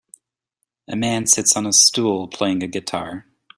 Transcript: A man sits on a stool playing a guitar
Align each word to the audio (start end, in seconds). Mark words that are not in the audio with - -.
A 0.87 0.95
man 0.95 1.27
sits 1.27 1.55
on 1.55 1.67
a 1.67 1.71
stool 1.71 2.27
playing 2.27 2.63
a 2.63 2.67
guitar 2.67 3.27